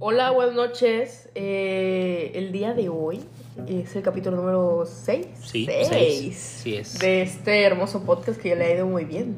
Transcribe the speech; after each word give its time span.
Hola, 0.00 0.30
buenas 0.30 0.54
noches. 0.54 1.28
Eh, 1.34 2.30
el 2.36 2.52
día 2.52 2.72
de 2.72 2.88
hoy 2.88 3.24
es 3.66 3.96
el 3.96 4.02
capítulo 4.04 4.36
número 4.36 4.84
6. 4.86 5.26
Sí, 5.40 5.66
Seis 5.66 5.88
seis. 5.88 6.36
Sí 6.36 6.76
es. 6.76 6.98
De 7.00 7.22
este 7.22 7.64
hermoso 7.64 8.04
podcast 8.04 8.40
que 8.40 8.50
ya 8.50 8.54
le 8.54 8.66
ha 8.66 8.74
ido 8.76 8.86
muy 8.86 9.04
bien. 9.04 9.34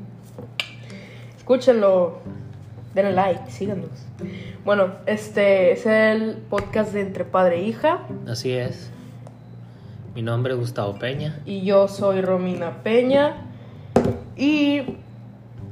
Escúchenlo. 1.39 2.19
Denle 2.93 3.13
like, 3.13 3.51
síganos. 3.51 3.89
Bueno, 4.63 4.97
este 5.07 5.73
es 5.73 5.87
el 5.87 6.37
podcast 6.51 6.93
de 6.93 7.01
Entre 7.01 7.25
Padre 7.25 7.61
e 7.61 7.63
Hija. 7.63 8.07
Así 8.29 8.53
es. 8.53 8.91
Mi 10.15 10.21
nombre 10.21 10.53
es 10.53 10.59
Gustavo 10.59 10.99
Peña. 10.99 11.41
Y 11.47 11.63
yo 11.63 11.89
soy 11.89 12.21
Romina 12.21 12.83
Peña. 12.83 13.47
Y 14.37 14.83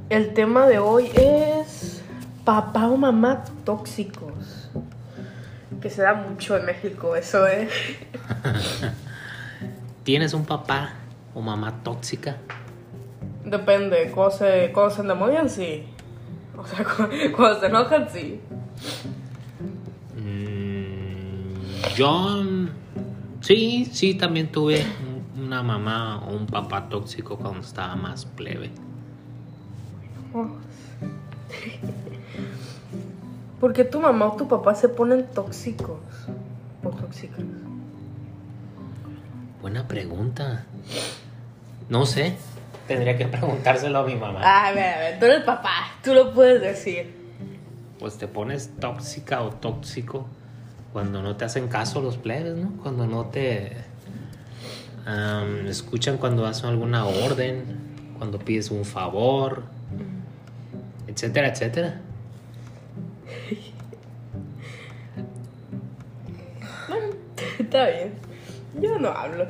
el 0.09 0.33
tema 0.33 0.67
de 0.67 0.79
hoy 0.79 1.11
es 1.13 2.01
papá 2.43 2.87
o 2.87 2.97
mamá 2.97 3.43
tóxicos. 3.65 4.58
Que 5.81 5.89
se 5.89 6.01
da 6.01 6.13
mucho 6.13 6.57
en 6.57 6.65
México 6.65 7.15
eso, 7.15 7.47
¿eh? 7.47 7.69
¿Tienes 10.03 10.33
un 10.33 10.45
papá 10.45 10.93
o 11.33 11.41
mamá 11.41 11.81
tóxica? 11.83 12.37
Depende, 13.45 14.11
cuando 14.13 14.35
se, 14.35 14.71
cuando 14.73 14.93
se 14.95 15.01
endemonian, 15.01 15.49
sí. 15.49 15.85
O 16.57 16.65
sea, 16.67 16.83
cu- 16.97 17.07
cuando, 17.35 17.59
se 17.61 17.65
enojan, 17.67 18.09
sí. 18.09 18.41
Mm, 20.17 21.93
yo 21.95 22.43
sí, 23.41 23.85
sí, 23.91 24.15
también 24.15 24.51
tuve 24.51 24.83
un- 25.37 25.43
una 25.45 25.63
mamá 25.63 26.19
o 26.25 26.35
un 26.35 26.45
papá 26.45 26.89
tóxico 26.89 27.37
cuando 27.37 27.61
estaba 27.61 27.95
más 27.95 28.25
plebe. 28.25 28.71
Oh. 30.33 30.47
¿Por 33.59 33.73
qué 33.73 33.83
tu 33.83 33.99
mamá 33.99 34.27
o 34.27 34.35
tu 34.35 34.47
papá 34.47 34.73
se 34.75 34.89
ponen 34.89 35.25
tóxicos? 35.27 35.99
O 36.83 36.89
tóxicas. 36.89 37.43
Buena 39.61 39.87
pregunta. 39.87 40.65
No 41.89 42.05
sé. 42.05 42.37
Tendría 42.87 43.17
que 43.17 43.27
preguntárselo 43.27 43.99
a 43.99 44.03
mi 44.03 44.15
mamá. 44.15 44.41
A 44.41 44.71
ver, 44.71 44.93
a 44.93 44.99
ver, 44.99 45.19
tú 45.19 45.25
eres 45.25 45.43
papá, 45.43 45.91
tú 46.03 46.13
lo 46.13 46.33
puedes 46.33 46.61
decir. 46.61 47.13
Pues 47.99 48.17
te 48.17 48.27
pones 48.27 48.71
tóxica 48.79 49.41
o 49.41 49.51
tóxico 49.51 50.25
cuando 50.93 51.21
no 51.21 51.35
te 51.35 51.45
hacen 51.45 51.67
caso 51.67 52.01
los 52.01 52.17
plebes, 52.17 52.55
¿no? 52.55 52.81
Cuando 52.81 53.05
no 53.05 53.25
te 53.25 53.77
escuchan 55.67 56.17
cuando 56.17 56.45
hacen 56.45 56.69
alguna 56.69 57.05
orden, 57.05 57.63
cuando 58.17 58.39
pides 58.39 58.71
un 58.71 58.85
favor, 58.85 59.63
etcétera, 61.07 61.49
etcétera. 61.49 62.01
Está 67.59 67.87
bien. 67.87 68.13
Yo 68.81 68.97
no 68.99 69.09
hablo. 69.09 69.47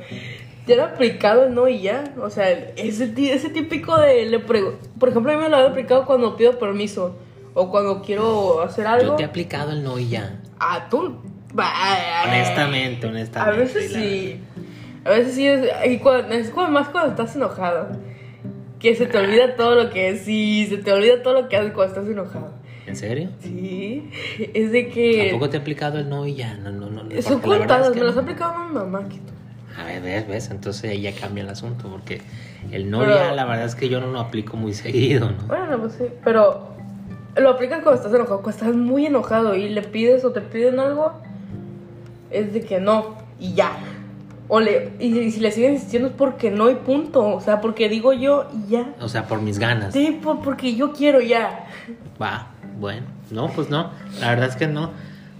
Ya 0.66 0.76
lo 0.76 0.82
he 0.82 0.84
aplicado 0.86 1.44
el 1.44 1.54
no 1.54 1.68
y 1.68 1.80
ya. 1.82 2.04
O 2.20 2.30
sea, 2.30 2.50
ese, 2.50 3.12
ese 3.16 3.50
típico 3.50 3.96
de. 3.98 4.26
Le 4.26 4.38
prego- 4.40 4.78
Por 4.98 5.08
ejemplo, 5.08 5.32
a 5.32 5.36
mí 5.36 5.42
me 5.42 5.48
lo 5.48 5.58
he 5.58 5.66
aplicado 5.66 6.04
cuando 6.06 6.36
pido 6.36 6.58
permiso. 6.58 7.16
O 7.54 7.70
cuando 7.70 8.02
quiero 8.02 8.60
hacer 8.62 8.86
algo. 8.86 9.06
Yo 9.12 9.16
te 9.16 9.22
he 9.22 9.26
aplicado 9.26 9.72
el 9.72 9.82
no 9.82 9.98
y 9.98 10.08
ya. 10.10 10.40
Ah, 10.58 10.86
tú. 10.90 11.16
Bah. 11.52 11.72
Honestamente, 12.26 13.06
A 13.06 13.10
honestamente. 13.10 13.60
veces 13.60 13.92
sí. 13.92 14.40
A 15.04 15.10
veces 15.10 15.34
sí 15.34 15.46
es. 15.46 15.68
Y 15.90 15.98
cuando, 15.98 16.32
es 16.34 16.50
cuando- 16.50 16.72
más 16.72 16.88
cuando 16.90 17.10
estás 17.10 17.34
enojado. 17.36 17.88
Que 18.78 18.94
se 18.94 19.06
te 19.06 19.18
olvida 19.18 19.56
todo 19.56 19.74
lo 19.74 19.90
que 19.90 20.10
es. 20.10 20.22
Sí, 20.22 20.66
se 20.68 20.78
te 20.78 20.92
olvida 20.92 21.22
todo 21.22 21.34
lo 21.42 21.48
que 21.48 21.56
haces 21.56 21.72
cuando 21.72 21.94
estás 21.94 22.08
enojado. 22.10 22.52
¿En 22.90 22.96
serio? 22.96 23.28
Sí. 23.40 24.10
Es 24.52 24.72
de 24.72 24.88
que. 24.88 25.28
Tampoco 25.30 25.50
te 25.50 25.56
he 25.56 25.60
aplicado 25.60 25.98
el 25.98 26.08
no 26.08 26.26
y 26.26 26.34
ya. 26.34 26.54
No, 26.54 26.70
no, 26.70 26.90
no. 26.90 27.02
Son 27.22 27.40
contadas, 27.40 27.86
es 27.88 27.92
que 27.94 28.00
me 28.00 28.06
las 28.06 28.12
ha 28.14 28.16
no. 28.16 28.22
aplicado 28.22 28.58
mi 28.68 28.74
mamá. 28.74 29.08
A 29.78 29.84
ver, 29.84 30.02
ves, 30.02 30.28
ves. 30.28 30.50
Entonces 30.50 30.90
ahí 30.90 31.00
ya 31.02 31.12
cambia 31.14 31.42
el 31.44 31.50
asunto. 31.50 31.88
Porque 31.88 32.20
el 32.72 32.90
no 32.90 33.00
Pero- 33.00 33.14
ya, 33.14 33.32
la 33.32 33.44
verdad 33.46 33.64
es 33.64 33.74
que 33.74 33.88
yo 33.88 34.00
no 34.00 34.08
lo 34.08 34.20
aplico 34.20 34.56
muy 34.56 34.74
seguido, 34.74 35.30
¿no? 35.30 35.42
Bueno, 35.46 35.78
pues 35.80 35.94
sí, 35.94 36.04
pero 36.24 36.68
lo 37.36 37.50
aplicas 37.50 37.80
cuando 37.82 37.94
estás 38.00 38.12
enojado, 38.12 38.42
cuando 38.42 38.58
estás 38.58 38.74
muy 38.74 39.06
enojado 39.06 39.54
y 39.54 39.68
le 39.68 39.82
pides 39.82 40.24
o 40.24 40.32
te 40.32 40.40
piden 40.40 40.78
algo, 40.80 41.12
es 42.30 42.52
de 42.52 42.60
que 42.60 42.80
no 42.80 43.16
y 43.38 43.54
ya. 43.54 43.72
O 44.52 44.58
le, 44.58 44.90
y, 44.98 45.16
y 45.16 45.30
si 45.30 45.38
le 45.38 45.52
siguen 45.52 45.74
insistiendo 45.74 46.08
es 46.08 46.14
porque 46.14 46.50
no 46.50 46.68
y 46.70 46.74
punto, 46.74 47.24
o 47.36 47.40
sea, 47.40 47.60
porque 47.60 47.88
digo 47.88 48.12
yo 48.12 48.48
y 48.52 48.70
ya. 48.72 48.94
O 49.00 49.08
sea, 49.08 49.26
por 49.28 49.40
mis 49.40 49.60
ganas. 49.60 49.92
Sí, 49.94 50.18
por- 50.22 50.40
porque 50.42 50.74
yo 50.74 50.92
quiero 50.92 51.20
ya. 51.20 51.66
Va, 52.20 52.49
bueno. 52.80 53.06
No, 53.30 53.48
pues 53.48 53.70
no. 53.70 53.90
La 54.20 54.30
verdad 54.30 54.48
es 54.48 54.56
que 54.56 54.66
no. 54.66 54.90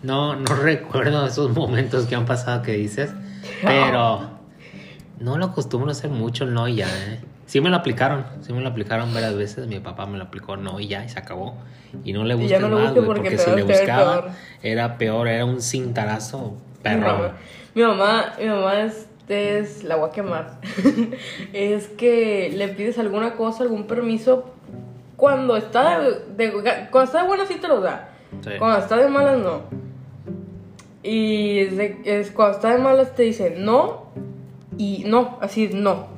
No, 0.03 0.37
no 0.37 0.55
recuerdo 0.63 1.27
esos 1.27 1.51
momentos 1.51 2.07
que 2.07 2.15
han 2.15 2.27
pasado 2.27 2.63
que 2.63 2.73
dices. 2.73 3.11
Pero 3.63 4.31
no 5.19 5.39
lo 5.39 5.47
acostumbro 5.47 5.89
a 5.89 5.93
hacer 5.93 6.11
mucho 6.11 6.45
el 6.45 6.55
no 6.55 6.69
y 6.69 6.77
ya, 6.77 6.87
¿eh? 6.87 7.21
Sí 7.47 7.61
me 7.61 7.69
lo 7.69 7.77
aplicaron. 7.77 8.25
Sí 8.43 8.53
me 8.53 8.61
lo 8.61 8.69
aplicaron 8.69 9.13
varias 9.13 9.35
veces. 9.35 9.67
Mi 9.67 9.81
papá 9.81 10.07
me 10.07 10.19
lo 10.19 10.25
aplicó 10.25 10.57
no 10.57 10.79
y 10.79 10.87
ya 10.87 11.05
y 11.05 11.09
se 11.09 11.19
acabó. 11.19 11.57
Y 12.05 12.13
no 12.13 12.23
le 12.23 12.35
busqué 12.35 12.61
no 12.61 12.69
más, 12.69 12.95
güey. 12.95 13.05
porque 13.05 13.37
si 13.37 13.51
le 13.51 13.65
buscaba, 13.65 14.23
peor. 14.23 14.33
era 14.63 14.99
peor. 14.99 15.27
Era 15.27 15.45
un 15.45 15.61
cintarazo 15.61 16.57
Mi 16.85 16.91
mamá, 16.93 17.17
perro. 17.19 17.33
mi 17.75 17.83
mamá, 17.83 18.33
mi 18.39 18.47
mamá 18.47 18.81
es, 18.83 19.09
es 19.29 19.83
la 19.83 19.97
voy 19.97 20.11
a 20.11 20.13
quemar. 20.13 20.61
es 21.53 21.89
que 21.89 22.53
le 22.55 22.69
pides 22.69 22.99
alguna 22.99 23.33
cosa, 23.33 23.65
algún 23.65 23.89
permiso 23.89 24.55
cuando 25.21 25.57
está 25.57 26.01
de, 26.01 26.11
de- 26.37 26.51
cuando 26.91 27.03
está 27.05 27.21
de 27.23 27.29
buenas 27.29 27.47
sí 27.47 27.55
te 27.61 27.69
lo 27.69 27.81
da. 27.83 28.09
Sí. 28.43 28.51
Cuando 28.59 28.79
está 28.79 28.97
de 28.97 29.09
malas, 29.09 29.39
no. 29.39 29.61
Y 31.03 31.59
es 31.61 31.77
de- 31.77 32.01
es 32.05 32.31
cuando 32.31 32.57
está 32.57 32.73
de 32.73 32.79
malas 32.79 33.15
te 33.15 33.23
dice 33.25 33.55
no 33.57 34.07
y 34.79 35.05
no, 35.07 35.39
así 35.41 35.71
no. 35.73 36.09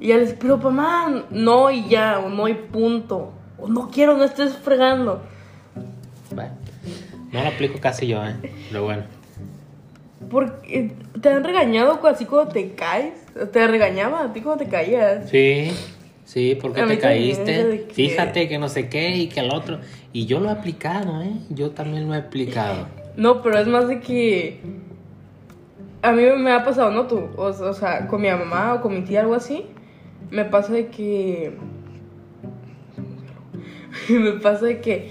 Y 0.00 0.12
él 0.12 0.20
dice, 0.20 0.36
pero 0.40 0.58
mamá, 0.58 1.24
no 1.30 1.70
y 1.70 1.88
ya, 1.88 2.18
o 2.20 2.28
no 2.28 2.46
y 2.48 2.54
punto. 2.54 3.32
O 3.58 3.66
no 3.68 3.90
quiero, 3.90 4.16
no 4.16 4.24
estés 4.24 4.56
fregando. 4.56 5.22
Bueno, 6.34 6.52
no 7.32 7.42
lo 7.42 7.48
aplico 7.48 7.80
casi 7.80 8.06
yo, 8.06 8.24
¿eh? 8.24 8.36
Pero 8.70 8.84
bueno. 8.84 9.02
Porque 10.30 10.92
te 11.20 11.28
han 11.30 11.42
regañado 11.44 11.98
así 12.06 12.26
cuando 12.26 12.52
te 12.52 12.74
caes. 12.74 13.14
Te 13.52 13.66
regañaba 13.66 14.24
a 14.24 14.32
ti 14.32 14.40
cuando 14.40 14.64
te 14.64 14.70
caías. 14.70 15.28
Sí, 15.30 15.70
sí, 16.26 16.58
porque 16.60 16.82
te 16.82 16.98
caíste. 16.98 17.86
Fíjate 17.92 18.48
que 18.48 18.58
no 18.58 18.68
sé 18.68 18.90
qué 18.90 19.16
y 19.16 19.28
que 19.28 19.40
el 19.40 19.50
otro. 19.50 19.80
Y 20.12 20.26
yo 20.26 20.40
lo 20.40 20.50
he 20.50 20.52
aplicado, 20.52 21.22
¿eh? 21.22 21.32
Yo 21.48 21.70
también 21.70 22.06
lo 22.06 22.14
he 22.14 22.18
aplicado. 22.18 22.86
No, 23.16 23.40
pero 23.42 23.58
es 23.58 23.66
más 23.66 23.88
de 23.88 24.00
que. 24.00 24.60
A 26.02 26.12
mí 26.12 26.22
me 26.38 26.52
ha 26.52 26.62
pasado, 26.62 26.90
¿no? 26.90 27.06
Tú, 27.06 27.28
o, 27.36 27.44
o 27.46 27.72
sea, 27.72 28.06
con 28.06 28.20
mi 28.20 28.28
mamá 28.28 28.74
o 28.74 28.82
con 28.82 28.94
mi 28.94 29.00
tía, 29.00 29.20
algo 29.20 29.34
así. 29.34 29.64
Me 30.30 30.44
pasa 30.44 30.74
de 30.74 30.88
que. 30.88 31.56
me 34.08 34.32
pasa 34.32 34.66
de 34.66 34.80
que 34.80 35.10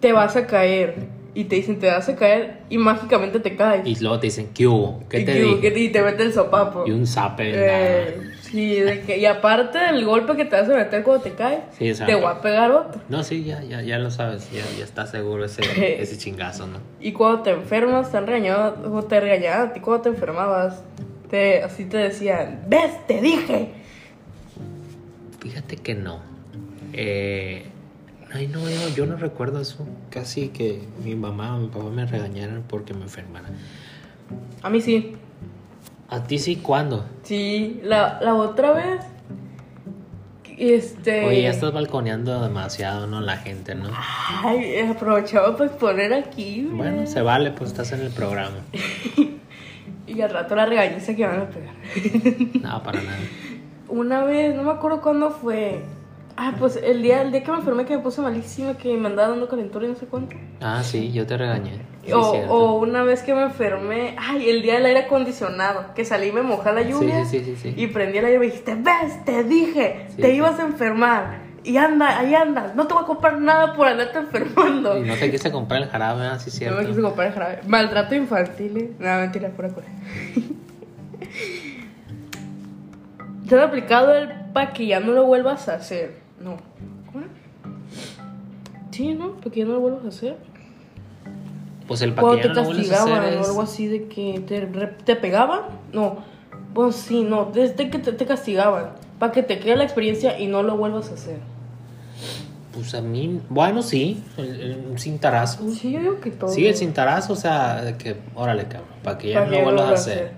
te 0.00 0.12
vas 0.12 0.36
a 0.36 0.46
caer. 0.46 1.15
Y 1.38 1.44
te 1.44 1.56
dicen, 1.56 1.78
te 1.78 1.86
vas 1.88 2.08
a 2.08 2.16
caer 2.16 2.60
y 2.70 2.78
mágicamente 2.78 3.40
te 3.40 3.54
caes. 3.56 3.86
Y 3.86 3.94
luego 4.02 4.18
te 4.18 4.28
dicen, 4.28 4.48
¿qué 4.54 4.66
hubo? 4.66 5.02
¿Qué 5.10 5.20
Y 5.20 5.24
te 5.26 5.32
que- 5.34 5.42
di? 5.42 5.54
que- 5.60 5.78
y 5.80 5.88
te 5.90 6.00
mete 6.00 6.22
el 6.22 6.32
sopapo. 6.32 6.84
Y 6.86 6.92
un 6.92 7.06
zape. 7.06 7.50
Eh, 7.54 8.16
sí, 8.40 8.76
de 8.80 9.02
que, 9.02 9.18
y 9.18 9.26
aparte 9.26 9.78
del 9.78 10.02
golpe 10.06 10.34
que 10.34 10.46
te 10.46 10.56
vas 10.56 10.66
a 10.70 10.74
meter 10.74 11.02
cuando 11.02 11.22
te 11.24 11.32
caes, 11.32 11.60
Sí, 11.78 11.92
te 12.06 12.14
voy 12.14 12.24
a 12.24 12.40
pegar 12.40 12.70
otro. 12.70 13.02
No, 13.10 13.22
sí, 13.22 13.44
ya, 13.44 13.62
ya, 13.62 13.82
ya 13.82 13.98
lo 13.98 14.10
sabes. 14.10 14.50
Ya, 14.50 14.62
ya 14.78 14.84
está 14.84 15.06
seguro 15.06 15.44
ese, 15.44 15.60
ese 16.02 16.16
chingazo, 16.16 16.66
¿no? 16.66 16.78
Y 17.02 17.12
cuando 17.12 17.42
te 17.42 17.50
enfermas, 17.50 18.10
te 18.10 18.16
han 18.16 18.26
regañado, 18.26 19.02
te 19.04 19.20
regañaban 19.20 19.68
a 19.68 19.72
ti 19.74 19.80
cuando 19.80 20.04
te 20.04 20.08
enfermabas. 20.08 20.82
Te, 21.28 21.62
así 21.62 21.84
te 21.84 21.98
decían, 21.98 22.62
¿ves? 22.66 23.06
Te 23.06 23.20
dije. 23.20 23.72
Fíjate 25.40 25.76
que 25.76 25.94
no. 25.94 26.20
Eh, 26.94 27.66
ay, 28.36 28.48
no, 28.48 28.60
yo, 28.68 28.88
yo 28.94 29.06
no 29.06 29.16
recuerdo 29.16 29.60
eso. 29.60 29.86
Casi 30.10 30.48
que 30.48 30.82
mi 31.04 31.14
mamá 31.14 31.56
o 31.56 31.60
mi 31.60 31.68
papá 31.68 31.90
me 31.90 32.06
regañaran 32.06 32.62
porque 32.68 32.94
me 32.94 33.02
enfermara. 33.02 33.48
A 34.62 34.70
mí 34.70 34.80
sí. 34.80 35.12
¿A 36.08 36.22
ti 36.22 36.38
sí 36.38 36.56
cuándo? 36.56 37.04
Sí, 37.22 37.80
la, 37.82 38.20
la 38.22 38.34
otra 38.34 38.72
vez. 38.72 39.00
Este. 40.58 41.26
Oye, 41.26 41.42
ya 41.42 41.50
estás 41.50 41.72
balconeando 41.72 42.42
demasiado, 42.42 43.06
¿no? 43.06 43.20
La 43.20 43.36
gente, 43.36 43.74
¿no? 43.74 43.90
Ay, 44.42 44.78
aprovechaba 44.78 45.56
para 45.56 45.70
exponer 45.70 46.14
aquí. 46.14 46.62
güey. 46.62 46.76
Bueno, 46.76 47.06
se 47.06 47.20
vale, 47.20 47.50
pues 47.50 47.70
estás 47.70 47.92
en 47.92 48.00
el 48.00 48.10
programa. 48.10 48.58
Y 50.08 50.20
al 50.20 50.30
rato 50.30 50.54
la 50.54 50.66
regañiza 50.66 51.16
que 51.16 51.26
van 51.26 51.40
a 51.40 51.48
pegar. 51.50 51.74
No, 52.62 52.80
para 52.84 53.02
nada. 53.02 53.18
Una 53.88 54.22
vez, 54.24 54.54
no 54.54 54.62
me 54.62 54.70
acuerdo 54.70 55.00
cuándo 55.00 55.30
fue. 55.30 55.80
Ah, 56.38 56.52
pues 56.58 56.76
el 56.76 57.02
día, 57.02 57.22
el 57.22 57.32
día 57.32 57.42
que 57.42 57.50
me 57.50 57.56
enfermé, 57.58 57.84
que 57.86 57.96
me 57.96 58.02
puse 58.02 58.20
malísima, 58.20 58.76
que 58.76 58.94
me 58.96 59.08
andaba 59.08 59.28
dando 59.30 59.48
calentura 59.48 59.86
y 59.86 59.88
no 59.88 59.94
sé 59.96 60.06
cuánto. 60.06 60.36
Ah, 60.60 60.82
sí, 60.84 61.10
yo 61.12 61.26
te 61.26 61.36
regañé. 61.36 61.80
Sí, 62.04 62.12
o, 62.12 62.30
cierto. 62.30 62.52
o 62.52 62.74
una 62.78 63.02
vez 63.04 63.22
que 63.22 63.34
me 63.34 63.42
enfermé, 63.42 64.14
ay, 64.18 64.50
el 64.50 64.62
día 64.62 64.74
del 64.74 64.84
aire 64.86 65.00
acondicionado, 65.00 65.94
que 65.94 66.04
salí 66.04 66.28
y 66.28 66.32
me 66.32 66.42
mojé 66.42 66.72
la 66.72 66.82
lluvia. 66.82 67.24
Sí, 67.24 67.42
sí, 67.42 67.56
sí. 67.56 67.74
Y 67.76 67.86
prendí 67.88 68.18
el 68.18 68.26
aire 68.26 68.36
y 68.36 68.40
me 68.40 68.46
dijiste, 68.46 68.74
ves, 68.74 69.24
te 69.24 69.44
dije, 69.44 70.08
te 70.20 70.34
ibas 70.34 70.60
a 70.60 70.64
enfermar. 70.64 71.38
y 71.64 71.78
anda, 71.78 72.18
ahí 72.20 72.32
anda, 72.34 72.72
no 72.76 72.86
te 72.86 72.92
voy 72.94 73.02
a 73.02 73.06
comprar 73.06 73.40
nada 73.40 73.72
por 73.72 73.88
andarte 73.88 74.18
enfermando. 74.18 74.98
Y 74.98 75.08
no 75.08 75.14
te 75.14 75.30
quise 75.30 75.50
comprar 75.50 75.82
el 75.82 75.88
jarabe, 75.88 76.26
así 76.26 76.50
es 76.50 76.60
No 76.60 76.66
me 76.66 76.72
cierto. 76.76 76.88
quise 76.90 77.02
comprar 77.02 77.26
el 77.28 77.32
jarabe. 77.32 77.60
Maltrato 77.66 78.14
infantil, 78.14 78.76
¿eh? 78.76 78.90
No, 79.00 79.16
mentira, 79.20 79.48
pura 79.48 79.70
cura. 79.70 79.86
¿Te 83.48 83.54
han 83.54 83.60
aplicado 83.62 84.14
el 84.14 84.28
para 84.52 84.72
que 84.72 84.86
ya 84.86 85.00
no 85.00 85.12
lo 85.12 85.24
vuelvas 85.24 85.68
a 85.68 85.74
hacer? 85.76 86.25
No. 86.42 86.56
¿Cómo? 87.12 87.24
Sí, 88.90 89.14
¿no? 89.14 89.32
Para 89.36 89.50
que 89.50 89.60
ya 89.60 89.66
no 89.66 89.74
lo 89.74 89.80
vuelvas 89.80 90.04
a 90.04 90.08
hacer. 90.08 90.36
Pues 91.86 92.02
el 92.02 92.14
Cuando 92.14 92.32
paquete 92.36 92.48
te 92.54 92.60
no 92.62 92.68
castigaban 92.68 93.24
o 93.24 93.26
es- 93.28 93.48
algo 93.48 93.62
así 93.62 93.86
de 93.86 94.06
que 94.08 94.40
te, 94.46 94.60
te 95.04 95.16
pegaban. 95.16 95.60
No. 95.92 96.18
Pues 96.74 96.96
sí, 96.96 97.22
no. 97.22 97.46
Desde 97.52 97.90
que 97.90 97.98
te, 97.98 98.12
te 98.12 98.26
castigaban. 98.26 98.90
Para 99.18 99.32
que 99.32 99.42
te 99.42 99.58
quede 99.58 99.76
la 99.76 99.84
experiencia 99.84 100.38
y 100.38 100.46
no 100.46 100.62
lo 100.62 100.76
vuelvas 100.76 101.10
a 101.10 101.14
hacer. 101.14 101.38
Pues 102.74 102.94
a 102.94 103.00
mí, 103.00 103.40
bueno, 103.48 103.82
sí, 103.82 104.22
el, 104.36 104.60
el- 104.60 104.86
un 104.90 104.98
cintarazo. 104.98 105.66
Sí, 105.70 105.92
yo 105.92 106.00
digo 106.00 106.20
que 106.20 106.30
todo. 106.30 106.50
Sí, 106.50 106.66
el 106.66 106.74
cintarazo, 106.76 107.32
o 107.32 107.36
sea, 107.36 107.80
de 107.82 107.96
que, 107.96 108.16
órale, 108.34 108.64
cabrón, 108.64 108.90
para 109.02 109.16
que 109.16 109.30
ya 109.30 109.40
Pa' 109.40 109.46
no 109.46 109.52
lo 109.52 109.62
vuelvas 109.64 109.80
a 109.80 109.84
vuelvas 109.84 110.00
a 110.00 110.02
hacer. 110.10 110.24
hacer. 110.24 110.32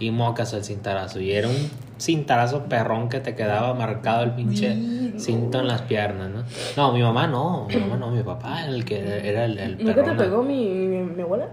Y 0.00 0.10
mocas 0.10 0.52
el 0.54 0.64
cintarazo. 0.64 1.20
Y 1.20 1.30
era 1.32 1.48
un 1.48 1.54
cintarazo 1.98 2.64
perrón 2.64 3.08
que 3.08 3.20
te 3.20 3.34
quedaba 3.34 3.72
marcado 3.74 4.24
el 4.24 4.32
pinche 4.32 4.76
cinto 5.16 5.60
en 5.60 5.68
las 5.68 5.82
piernas, 5.82 6.28
¿no? 6.30 6.42
No, 6.76 6.92
mi 6.92 7.02
mamá 7.02 7.26
no, 7.26 7.66
mi 7.68 7.76
mamá 7.76 7.96
no, 7.96 8.10
mi 8.10 8.22
papá 8.22 8.66
el 8.66 8.84
que 8.84 9.28
era 9.28 9.44
el, 9.44 9.58
el 9.58 9.78
¿Nunca 9.78 9.94
te 9.94 10.00
perrón. 10.02 10.16
pegó 10.16 10.42
mi, 10.42 10.68
mi, 10.68 10.98
mi 11.04 11.22
abuela? 11.22 11.48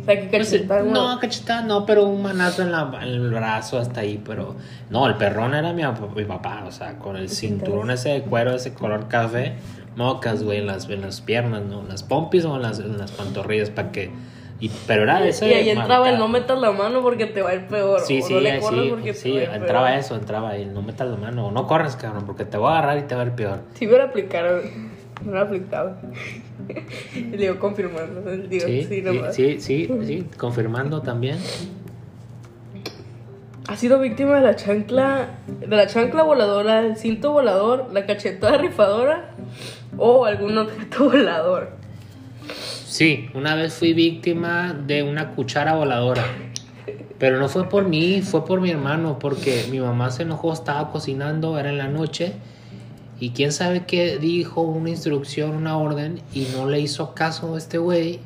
O 0.00 0.04
sea, 0.04 0.20
que 0.20 0.26
Pues, 0.28 0.84
no, 0.84 1.18
cachetada 1.18 1.62
no, 1.62 1.86
pero 1.86 2.04
un 2.04 2.22
manazo 2.22 2.62
en, 2.62 2.72
la, 2.72 2.90
en 3.02 3.08
el 3.08 3.30
brazo 3.30 3.78
hasta 3.78 4.00
ahí, 4.00 4.22
pero... 4.24 4.54
No, 4.90 5.06
el 5.06 5.16
perrón 5.16 5.54
era 5.54 5.72
mi, 5.72 5.82
mi 6.14 6.24
papá, 6.24 6.64
o 6.66 6.72
sea, 6.72 6.98
con 6.98 7.16
el 7.16 7.28
cinturón 7.30 7.90
ese 7.90 8.10
de 8.10 8.22
cuero, 8.22 8.54
ese 8.54 8.74
color 8.74 9.08
café, 9.08 9.54
mocas, 9.96 10.42
güey, 10.42 10.58
en 10.58 10.66
las, 10.66 10.88
en 10.90 11.00
las 11.00 11.20
piernas, 11.20 11.62
¿no? 11.62 11.80
En 11.80 11.88
las 11.88 12.02
pompis 12.02 12.44
o 12.44 12.56
en 12.56 12.62
las, 12.62 12.80
en 12.80 12.98
las 12.98 13.12
pantorrillas, 13.12 13.70
para 13.70 13.92
que... 13.92 14.10
Y, 14.60 14.70
pero 14.86 15.02
era 15.02 15.26
ese... 15.26 15.48
Y 15.48 15.52
ahí 15.52 15.70
entraba 15.70 16.08
el 16.08 16.18
no 16.18 16.28
metas 16.28 16.58
la 16.58 16.70
mano 16.70 17.02
porque 17.02 17.26
te 17.26 17.42
va 17.42 17.50
a 17.50 17.54
ir 17.54 17.66
peor. 17.66 18.00
Sí, 18.00 18.22
sí, 18.22 18.32
no 18.34 18.40
le 18.40 18.60
sí, 18.62 18.86
porque 18.90 19.12
sí, 19.14 19.32
te 19.32 19.46
va 19.46 19.52
a 19.52 19.56
ir 19.56 19.62
entraba 19.62 19.86
peor. 19.88 19.98
eso, 19.98 20.14
entraba 20.14 20.50
ahí, 20.50 20.64
no 20.64 20.80
metas 20.82 21.08
la 21.08 21.16
mano, 21.16 21.48
o 21.48 21.50
no 21.50 21.66
corres, 21.66 21.96
cabrón, 21.96 22.24
porque 22.24 22.44
te 22.44 22.56
voy 22.56 22.68
a 22.68 22.78
agarrar 22.78 22.98
y 22.98 23.02
te 23.02 23.14
va 23.14 23.22
a 23.22 23.26
ir 23.26 23.32
peor. 23.32 23.60
Si 23.74 23.86
hubiera 23.86 24.04
aplicado, 24.04 24.60
no 25.24 25.32
lo 25.32 25.40
aplicado. 25.40 25.96
y 27.14 27.20
le 27.32 27.36
digo 27.36 27.58
confirmando. 27.58 28.20
Digo, 28.30 28.66
Sí, 28.66 28.82
sí, 28.84 28.88
sí, 28.88 29.02
nomás. 29.02 29.34
sí, 29.34 29.60
sí, 29.60 29.88
sí, 30.04 30.26
confirmando 30.38 31.02
también. 31.02 31.36
¿Has 33.66 33.80
sido 33.80 33.98
víctima 33.98 34.36
de 34.36 34.42
la 34.42 34.56
chancla, 34.56 35.28
de 35.46 35.66
la 35.74 35.86
chancla 35.86 36.22
voladora, 36.22 36.80
el 36.80 36.96
cinto 36.96 37.32
volador, 37.32 37.88
la 37.92 38.04
cachetada 38.04 38.58
rifadora 38.58 39.30
o 39.96 40.26
algún 40.26 40.56
objeto 40.58 41.04
volador? 41.04 41.70
Sí, 42.94 43.28
una 43.34 43.56
vez 43.56 43.74
fui 43.74 43.92
víctima 43.92 44.72
de 44.72 45.02
una 45.02 45.34
cuchara 45.34 45.74
voladora. 45.74 46.24
Pero 47.18 47.40
no 47.40 47.48
fue 47.48 47.68
por 47.68 47.88
mí, 47.88 48.22
fue 48.22 48.44
por 48.44 48.60
mi 48.60 48.70
hermano, 48.70 49.18
porque 49.18 49.66
mi 49.68 49.80
mamá 49.80 50.12
se 50.12 50.22
enojó, 50.22 50.52
estaba 50.52 50.92
cocinando, 50.92 51.58
era 51.58 51.70
en 51.70 51.78
la 51.78 51.88
noche, 51.88 52.34
y 53.18 53.30
quién 53.30 53.50
sabe 53.50 53.84
qué 53.84 54.18
dijo, 54.18 54.60
una 54.60 54.90
instrucción, 54.90 55.56
una 55.56 55.76
orden, 55.76 56.22
y 56.32 56.46
no 56.54 56.68
le 56.68 56.78
hizo 56.78 57.14
caso 57.14 57.56
a 57.56 57.58
este 57.58 57.78
güey, 57.78 58.20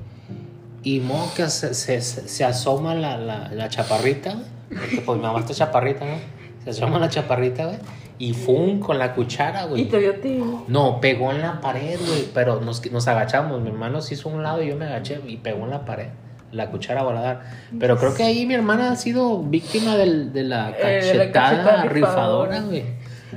y 0.83 1.01
moca, 1.01 1.49
se, 1.49 1.73
se, 2.03 2.45
asoma 2.45 2.95
la, 2.95 3.17
la, 3.17 3.51
la 3.51 3.71
chaparrita, 3.71 4.37
porque 4.69 5.01
pues 5.01 5.17
mi 5.17 5.25
mamá 5.25 5.39
está 5.41 5.55
chaparrita, 5.55 6.05
¿no? 6.05 6.19
Se 6.65 6.69
asoma 6.69 6.99
la 6.99 7.09
chaparrita, 7.09 7.65
güey, 7.65 7.79
y 8.19 8.33
fum 8.35 8.81
con 8.81 8.99
la 8.99 9.15
cuchara, 9.15 9.65
güey. 9.67 9.83
Y 9.83 9.85
te 9.87 9.99
dio 10.01 10.15
ti. 10.17 10.43
No, 10.67 11.01
pegó 11.01 11.31
en 11.31 11.41
la 11.43 11.61
pared, 11.61 11.99
güey. 12.07 12.25
Pero 12.35 12.61
nos, 12.61 12.91
nos 12.91 13.07
agachamos. 13.09 13.61
Mi 13.61 13.69
hermano 13.69 14.01
se 14.03 14.15
hizo 14.15 14.29
a 14.29 14.33
un 14.33 14.43
lado 14.43 14.63
y 14.63 14.69
yo 14.69 14.77
me 14.77 14.87
agaché 14.87 15.21
y 15.27 15.37
pegó 15.37 15.65
en 15.65 15.71
la 15.71 15.85
pared. 15.85 16.09
La 16.51 16.71
cuchara 16.71 17.03
voladora. 17.03 17.43
Pero 17.79 17.99
creo 17.99 18.15
que 18.15 18.23
ahí 18.23 18.47
mi 18.47 18.55
hermana 18.55 18.93
ha 18.93 18.97
sido 18.97 19.43
víctima 19.43 19.97
del- 19.97 20.33
de 20.33 20.45
la 20.45 20.71
Eh, 20.71 21.13
la 21.15 21.31
cachetada 21.31 21.85
rifadora, 21.85 22.61
güey. 22.63 22.85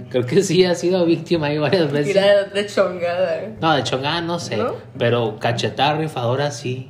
Creo 0.10 0.26
que 0.26 0.42
sí 0.42 0.64
ha 0.64 0.74
sido 0.76 1.06
víctima 1.06 1.48
ahí 1.48 1.58
varias 1.58 1.92
veces. 1.92 2.14
Tira 2.14 2.44
de 2.46 2.66
chongada. 2.66 3.42
¿eh? 3.42 3.54
No, 3.60 3.74
de 3.76 3.84
chongada 3.84 4.22
no 4.22 4.40
sé. 4.40 4.56
¿No? 4.56 4.76
Pero 4.98 5.38
cachetada 5.40 5.96
rifadora 5.98 6.52
sí. 6.52 6.90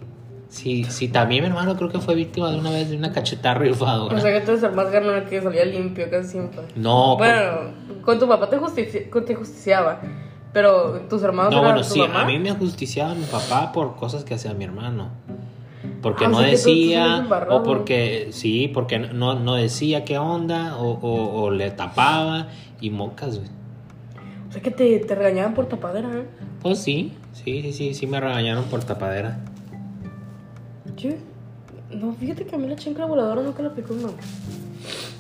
Sí, 0.52 0.84
sí, 0.84 1.08
también 1.08 1.44
mi 1.44 1.48
hermano 1.50 1.78
creo 1.78 1.88
que 1.90 2.00
fue 2.00 2.14
víctima 2.14 2.52
de 2.52 2.60
una 2.60 2.72
vez 2.72 2.90
de 2.90 2.98
una 2.98 3.14
cachetada 3.14 3.56
rifadora. 3.56 4.18
O 4.18 4.20
sea 4.20 4.34
que 4.34 4.42
tú 4.46 4.52
eres 4.52 4.64
el 4.64 4.74
más 4.74 4.92
ganón 4.92 5.24
que 5.26 5.42
salía 5.42 5.64
limpio 5.64 6.10
casi 6.10 6.32
siempre. 6.32 6.62
no, 6.76 7.16
pues- 7.18 7.32
Bueno, 7.32 8.02
con 8.04 8.20
tu 8.20 8.28
papá 8.28 8.50
te, 8.50 8.60
justici- 8.60 9.26
te 9.26 9.34
justiciaba. 9.36 10.02
Pero 10.52 11.00
tus 11.10 11.24
hermanos 11.24 11.54
No, 11.54 11.62
bueno, 11.62 11.82
sí, 11.82 12.00
mamá. 12.00 12.24
a 12.24 12.26
mí 12.26 12.38
me 12.38 12.52
justiciaba 12.52 13.16
mi 13.16 13.24
papá 13.24 13.72
por 13.72 13.96
cosas 13.96 14.26
que 14.26 14.34
hacía 14.34 14.54
mi 14.54 14.66
hermano. 14.66 15.08
Porque 16.02 16.26
Ah, 16.26 16.28
no 16.30 16.42
decía, 16.42 17.26
o 17.50 17.64
porque, 17.64 18.28
sí, 18.32 18.68
porque 18.74 19.00
no, 19.00 19.40
no 19.40 19.56
decía 19.56 20.04
qué 20.04 20.18
onda, 20.18 20.76
o, 20.78 20.90
o, 21.02 21.44
o 21.44 21.52
le 21.52 21.72
tapaba, 21.72 22.48
y 22.82 22.90
mocas, 22.90 23.38
güey. 23.38 23.50
O 24.50 24.52
sea 24.52 24.62
que 24.62 24.72
te, 24.72 25.00
te 25.00 25.16
regañaban 25.16 25.54
por 25.54 25.68
tapadera, 25.68 26.10
¿eh? 26.10 26.26
Pues 26.62 26.80
sí, 26.80 27.14
sí, 27.32 27.62
sí, 27.62 27.72
sí, 27.72 27.94
sí 27.94 28.06
me 28.08 28.20
regañaron 28.20 28.66
por 28.66 28.84
tapadera. 28.84 29.40
Yo, 31.02 31.10
no, 31.96 32.14
fíjate 32.14 32.46
que 32.46 32.56
a 32.56 32.60
mí 32.60 32.68
la 32.68 32.76
chancla 32.76 33.06
voladora 33.06 33.42
nunca 33.42 33.64
la 33.64 33.70
aplicó 33.70 33.94
mamá. 33.96 34.14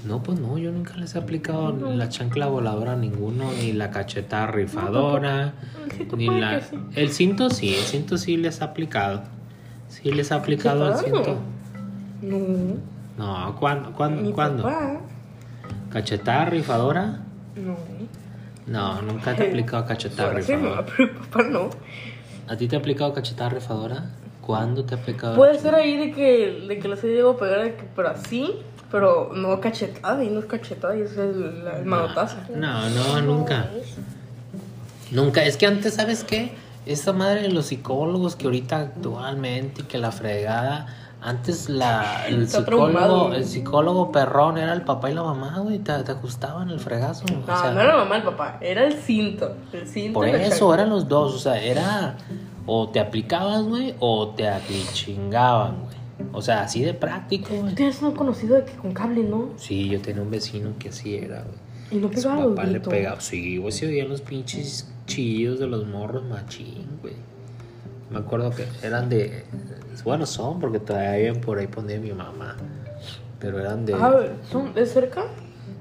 No, 0.05 0.21
pues 0.21 0.39
no, 0.39 0.57
yo 0.57 0.71
nunca 0.71 0.95
les 0.97 1.15
he 1.15 1.19
aplicado 1.19 1.71
la 1.71 2.09
chancla 2.09 2.47
voladora 2.47 2.93
a 2.93 2.95
ninguno, 2.95 3.51
ni 3.53 3.71
la 3.73 3.91
cacheta 3.91 4.47
rifadora, 4.47 5.53
cinto 5.95 6.17
ni 6.17 6.27
la... 6.27 6.61
sí. 6.61 6.75
El 6.95 7.11
cinto 7.11 7.49
sí, 7.49 7.75
el 7.75 7.83
cinto 7.83 8.17
sí 8.17 8.37
les 8.37 8.61
ha 8.61 8.65
aplicado. 8.65 9.23
Sí 9.89 10.11
les 10.11 10.31
ha 10.31 10.35
aplicado 10.35 10.87
el 10.91 10.97
cinto. 10.97 11.37
No. 12.21 12.37
No, 13.17 13.55
¿cuándo? 13.59 13.91
¿Cuándo? 13.93 14.31
¿cuándo? 14.33 14.69
¿Cachetada 15.91 16.45
rifadora? 16.45 17.19
No. 17.55 17.75
No, 18.67 19.01
nunca 19.01 19.35
te 19.35 19.45
he 19.45 19.49
aplicado 19.49 19.85
cachetada 19.85 20.31
sí, 20.41 20.53
rifadora. 20.55 20.81
no, 20.81 20.85
pero 20.85 21.13
mi 21.13 21.19
papá 21.19 21.43
no. 21.43 21.69
¿A 22.47 22.55
ti 22.57 22.67
te 22.67 22.75
ha 22.75 22.79
aplicado 22.79 23.13
cachetada 23.13 23.49
rifadora? 23.49 24.05
¿Cuándo 24.45 24.83
te 24.83 24.95
ha 24.95 24.97
aplicado? 24.97 25.35
Puede 25.35 25.59
ser 25.59 25.75
ahí 25.75 25.97
de 25.97 26.11
que, 26.11 26.65
de 26.67 26.79
que 26.79 26.87
les 26.87 27.03
he 27.03 27.07
llegado 27.07 27.31
a 27.31 27.37
pegar, 27.37 27.71
pero 27.95 28.09
así, 28.09 28.55
pero 28.91 29.31
no 29.33 29.59
cachetada, 29.61 30.23
y 30.23 30.29
no 30.29 30.39
es 30.39 30.45
cachetada, 30.45 30.97
y 30.97 31.01
es 31.01 31.15
el, 31.17 31.63
el 31.79 31.85
manotazo. 31.85 32.37
No, 32.55 32.89
no, 32.89 33.21
nunca. 33.21 33.67
Nunca. 35.11 35.43
Es 35.43 35.57
que 35.57 35.67
antes, 35.67 35.93
¿sabes 35.95 36.23
qué? 36.23 36.51
Esta 36.85 37.13
madre 37.13 37.43
de 37.43 37.49
los 37.49 37.67
psicólogos 37.67 38.35
que 38.35 38.45
ahorita 38.45 38.77
actualmente 38.79 39.81
y 39.81 39.85
que 39.85 39.97
la 39.97 40.11
fregada. 40.11 40.87
Antes 41.23 41.69
la, 41.69 42.25
el 42.27 42.41
Está 42.43 42.59
psicólogo, 42.59 42.89
traumado. 42.89 43.33
el 43.35 43.45
psicólogo 43.45 44.11
perrón 44.11 44.57
era 44.57 44.73
el 44.73 44.81
papá 44.81 45.11
y 45.11 45.13
la 45.13 45.21
mamá, 45.21 45.59
güey, 45.59 45.77
te, 45.77 45.93
te 46.01 46.13
ajustaban 46.13 46.71
el 46.71 46.79
fregazo. 46.79 47.25
o 47.31 47.45
No, 47.47 47.59
sea, 47.61 47.71
no 47.71 47.79
era 47.81 47.91
la 47.95 48.03
mamá, 48.05 48.17
el 48.17 48.23
papá, 48.23 48.57
era 48.59 48.83
el 48.85 48.93
cinto. 48.93 49.55
El 49.71 49.87
cinto 49.87 50.13
Por 50.15 50.27
eso 50.27 50.73
eran 50.73 50.89
los 50.89 51.07
dos, 51.07 51.35
o 51.35 51.37
sea, 51.37 51.61
era 51.61 52.15
o 52.65 52.89
te 52.89 52.99
aplicabas, 52.99 53.63
güey, 53.63 53.95
o 53.99 54.29
te 54.29 54.49
chingaban, 54.93 55.81
güey. 55.81 55.95
O 56.33 56.41
sea, 56.41 56.63
así 56.63 56.81
de 56.81 56.93
práctico, 56.93 57.49
güey. 57.53 57.69
Tú 57.69 57.75
tienes 57.75 58.01
un 58.01 58.13
conocido 58.13 58.55
de 58.55 58.65
que 58.65 58.73
con 58.73 58.93
cable, 58.93 59.23
¿no? 59.23 59.49
Sí, 59.57 59.89
yo 59.89 59.99
tenía 60.01 60.21
un 60.21 60.29
vecino 60.31 60.73
que 60.77 60.89
así 60.89 61.15
era, 61.15 61.43
güey. 61.43 61.55
Y 61.91 61.95
no 61.95 62.07
Su 62.07 62.13
pegaba 62.13 62.41
los 62.43 62.55
papá 62.55 62.63
le 62.67 62.79
pegaba, 62.79 63.19
sí, 63.19 63.57
güey, 63.57 63.71
se 63.71 63.87
oían 63.87 64.07
los 64.09 64.21
pinches 64.21 64.89
chillos 65.07 65.59
de 65.59 65.67
los 65.67 65.85
morros 65.87 66.23
machín, 66.23 66.87
güey. 67.01 67.15
Me 68.09 68.19
acuerdo 68.19 68.51
que 68.51 68.65
eran 68.83 69.09
de, 69.09 69.45
bueno, 70.03 70.25
son 70.25 70.59
porque 70.59 70.79
todavía 70.79 71.33
por 71.33 71.59
ahí 71.59 71.67
ponía 71.67 71.99
mi 71.99 72.11
mamá. 72.11 72.55
Pero 73.39 73.59
eran 73.59 73.85
de, 73.85 73.93
Ah, 73.95 74.13
¿son 74.51 74.73
de 74.73 74.85
cerca? 74.85 75.25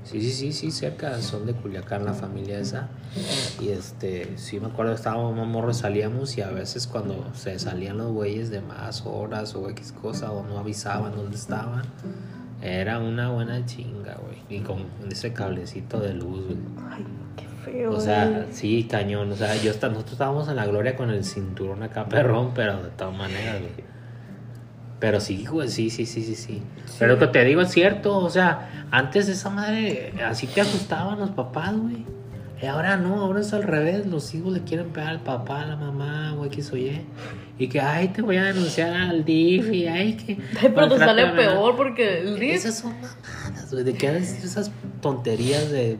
Sí, 0.04 0.20
sí, 0.20 0.30
sí, 0.32 0.52
sí, 0.52 0.70
cerca, 0.70 1.20
son 1.22 1.46
de 1.46 1.52
Culiacán 1.54 2.04
la 2.04 2.14
familia 2.14 2.58
esa. 2.58 2.88
Y 3.60 3.68
este, 3.68 4.36
sí 4.36 4.60
me 4.60 4.66
acuerdo, 4.68 4.92
estábamos 4.92 5.46
morros, 5.46 5.78
salíamos 5.78 6.36
y 6.38 6.42
a 6.42 6.48
veces 6.50 6.86
cuando 6.86 7.26
se 7.34 7.58
salían 7.58 7.98
los 7.98 8.12
güeyes 8.12 8.50
de 8.50 8.60
más 8.60 9.04
horas 9.06 9.54
o 9.54 9.68
X 9.70 9.92
cosa 9.92 10.32
o 10.32 10.44
no 10.46 10.58
avisaban 10.58 11.14
dónde 11.16 11.36
estaban, 11.36 11.82
era 12.62 12.98
una 12.98 13.30
buena 13.30 13.64
chinga, 13.66 14.16
güey. 14.22 14.38
Y 14.48 14.62
con 14.62 14.84
ese 15.10 15.32
cablecito 15.32 15.98
de 16.00 16.14
luz, 16.14 16.44
güey. 16.46 16.58
Ay, 16.90 17.06
qué 17.36 17.46
feo. 17.64 17.92
O 17.92 18.00
sea, 18.00 18.28
güey. 18.28 18.46
sí, 18.52 18.86
cañón. 18.90 19.32
O 19.32 19.36
sea, 19.36 19.56
yo 19.56 19.70
está- 19.70 19.88
nosotros 19.88 20.12
estábamos 20.12 20.48
en 20.48 20.56
la 20.56 20.66
gloria 20.66 20.94
con 20.96 21.10
el 21.10 21.24
cinturón 21.24 21.82
acá 21.82 22.04
perrón, 22.08 22.52
pero 22.54 22.82
de 22.82 22.90
todas 22.90 23.16
maneras, 23.16 23.60
güey. 23.60 23.89
Pero 25.00 25.18
sí, 25.18 25.46
güey, 25.46 25.68
sí, 25.70 25.88
sí, 25.88 26.04
sí, 26.04 26.22
sí, 26.22 26.34
sí. 26.34 26.62
Pero 26.98 27.14
lo 27.14 27.18
que 27.18 27.26
te 27.28 27.42
digo 27.44 27.62
es 27.62 27.70
cierto, 27.70 28.18
o 28.18 28.28
sea, 28.28 28.86
antes 28.90 29.28
esa 29.28 29.48
madre, 29.48 30.12
así 30.24 30.46
te 30.46 30.60
ajustaban 30.60 31.18
los 31.18 31.30
papás, 31.30 31.74
güey. 31.74 32.04
Y 32.62 32.66
ahora 32.66 32.98
no, 32.98 33.14
ahora 33.14 33.40
es 33.40 33.54
al 33.54 33.62
revés, 33.62 34.04
los 34.04 34.34
hijos 34.34 34.52
le 34.52 34.60
quieren 34.60 34.88
pegar 34.88 35.08
al 35.08 35.20
papá, 35.20 35.62
a 35.62 35.66
la 35.66 35.76
mamá, 35.76 36.34
güey, 36.36 36.50
que 36.50 36.62
oye. 36.72 37.06
Y 37.58 37.68
que, 37.68 37.80
ay, 37.80 38.08
te 38.08 38.20
voy 38.20 38.36
a 38.36 38.44
denunciar 38.44 38.92
al 38.92 39.24
DIF 39.24 39.72
y 39.72 39.86
ay, 39.86 40.14
que... 40.14 40.32
Ay, 40.60 40.70
pero 40.74 40.88
te 40.90 40.98
sale 40.98 41.24
maltrátame". 41.24 41.56
peor 41.56 41.76
porque 41.76 42.20
el 42.20 42.38
RIF. 42.38 42.56
Esas 42.56 42.78
son 42.78 42.92
mamadas, 43.00 43.70
güey, 43.72 43.84
de 43.84 43.94
que 43.94 44.10
decir 44.12 44.44
esas 44.44 44.70
tonterías 45.00 45.70
de... 45.70 45.96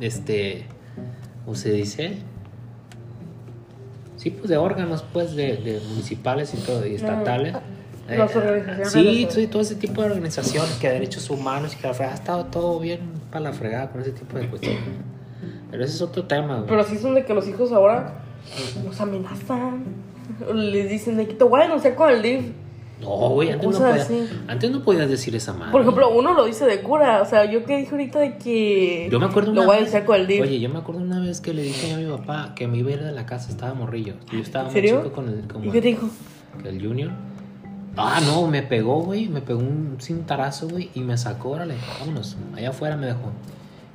este, 0.00 0.66
¿cómo 1.44 1.56
se 1.56 1.72
dice? 1.72 2.18
Sí, 4.26 4.30
pues 4.32 4.48
de 4.48 4.56
órganos, 4.56 5.04
pues, 5.12 5.36
de, 5.36 5.56
de 5.58 5.80
municipales 5.88 6.52
y 6.52 6.56
todo, 6.56 6.84
y 6.84 6.96
estatales. 6.96 7.52
Mm, 7.52 8.18
Las 8.18 8.34
Eh, 8.34 8.38
organizaciones 8.38 8.92
Sí, 8.92 9.28
sí, 9.30 9.46
todo 9.46 9.62
ese 9.62 9.76
tipo 9.76 10.02
de 10.02 10.08
organizaciones 10.10 10.72
que 10.80 10.88
derechos 10.88 11.30
humanos 11.30 11.74
y 11.74 11.76
que 11.76 11.86
la 11.86 11.94
fregada 11.94 12.16
ha 12.16 12.18
estado 12.18 12.44
todo 12.46 12.80
bien 12.80 12.98
para 13.30 13.44
la 13.44 13.52
fregada 13.52 13.88
con 13.92 14.00
ese 14.00 14.10
tipo 14.10 14.36
de 14.36 14.48
cuestiones. 14.48 14.80
Pero 15.70 15.84
ese 15.84 15.94
es 15.94 16.02
otro 16.02 16.24
tema, 16.24 16.56
güey. 16.56 16.66
Pero 16.66 16.82
sí 16.82 16.98
son 16.98 17.14
de 17.14 17.24
que 17.24 17.34
los 17.34 17.46
hijos 17.46 17.70
ahora 17.70 18.14
los 18.84 19.00
amenazan. 19.00 19.84
Les 20.52 20.90
dicen 20.90 21.18
de 21.18 21.28
que 21.28 21.34
te 21.34 21.44
voy 21.44 21.60
a 21.60 21.64
denunciar 21.64 21.94
con 21.94 22.10
el 22.10 22.20
DIF. 22.20 22.46
No, 23.00 23.08
güey, 23.28 23.50
antes, 23.50 23.78
no 23.78 23.86
así. 23.86 24.26
antes 24.48 24.70
no 24.70 24.82
podías 24.82 25.08
decir 25.10 25.36
esa 25.36 25.52
madre. 25.52 25.70
Por 25.70 25.82
ejemplo, 25.82 26.08
uno 26.16 26.32
lo 26.32 26.46
dice 26.46 26.64
de 26.64 26.80
cura. 26.80 27.20
O 27.20 27.26
sea, 27.26 27.44
yo 27.44 27.64
que 27.64 27.76
dije 27.76 27.90
ahorita 27.90 28.18
de 28.20 28.38
que 28.38 29.08
Yo 29.10 29.20
me 29.20 29.26
acuerdo 29.26 29.52
lo 29.52 29.64
voy 29.64 29.76
a 29.76 29.80
vez- 29.80 29.92
denunciar 29.92 30.04
con 30.06 30.16
el 30.16 30.26
DIF. 30.26 30.40
Oye, 30.42 30.60
yo 30.60 30.68
me 30.70 30.78
acuerdo 30.78 31.02
una 31.02 31.20
vez 31.20 31.40
que 31.42 31.52
le 31.52 31.62
dije 31.62 31.92
a 31.92 31.98
mi 31.98 32.06
papá 32.06 32.54
que 32.56 32.66
me 32.68 32.78
iba 32.78 32.90
a 32.90 32.92
ir 32.94 33.02
de 33.02 33.12
la 33.12 33.26
casa, 33.26 33.50
estaba 33.50 33.74
morrillo. 33.74 34.14
Yo 34.32 34.38
estaba 34.38 34.68
¿En 34.70 34.72
muy 34.72 34.82
chico 34.82 35.12
con 35.12 35.28
el, 35.28 35.46
como 35.46 35.66
¿Y 35.66 35.70
qué 35.70 35.80
dijo? 35.82 36.08
el 36.64 36.80
Junior. 36.82 37.10
Ah, 37.98 38.20
no, 38.24 38.46
me 38.46 38.62
pegó, 38.62 39.00
güey, 39.02 39.28
me 39.28 39.40
pegó 39.40 39.60
un 39.60 39.96
cintarazo, 40.00 40.68
güey, 40.68 40.90
y 40.94 41.00
me 41.00 41.16
sacó, 41.16 41.50
órale, 41.50 41.74
vámonos, 42.00 42.36
allá 42.54 42.70
afuera 42.70 42.96
me 42.96 43.06
dejó. 43.06 43.32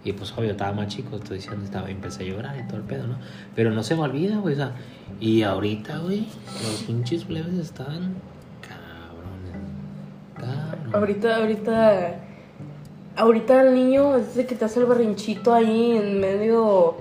Y 0.03 0.13
pues, 0.13 0.34
obvio, 0.36 0.51
estaba 0.51 0.74
más 0.74 0.88
chico, 0.88 1.17
estoy 1.17 1.38
diciendo, 1.38 1.63
estaba, 1.63 1.88
empecé 1.89 2.24
a 2.24 2.25
llorar 2.25 2.55
y 2.60 2.67
todo 2.67 2.77
el 2.77 2.84
pedo, 2.84 3.05
¿no? 3.05 3.17
Pero 3.55 3.70
no 3.72 3.84
se 3.84 3.96
me 3.96 4.01
olvida, 4.01 4.38
güey, 4.38 4.55
o 4.55 4.58
sea, 4.58 4.72
y 5.20 5.43
ahorita, 5.43 6.00
güey, 6.00 6.25
los 6.63 6.84
pinches 6.88 7.25
plebes 7.25 7.53
están. 7.55 8.15
Ahorita, 10.94 11.38
ahorita. 11.38 12.16
Ahorita 13.16 13.62
el 13.62 13.76
niño 13.76 14.16
es 14.16 14.36
de 14.36 14.46
que 14.46 14.56
te 14.56 14.66
hace 14.66 14.80
el 14.80 14.86
berrinchito 14.86 15.54
ahí 15.54 15.98
en 15.98 16.20
medio. 16.20 16.98